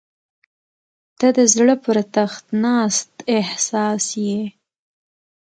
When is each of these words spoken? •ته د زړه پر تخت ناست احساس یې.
•ته 1.19 1.27
د 1.37 1.39
زړه 1.53 1.75
پر 1.83 1.97
تخت 2.15 2.45
ناست 2.63 3.11
احساس 3.37 4.05
یې. 4.27 4.41